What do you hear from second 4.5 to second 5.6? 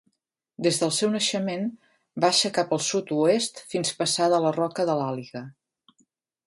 Roca de l'Àliga.